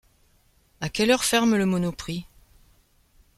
[0.79, 2.25] A quelle heure ferme le monoprix?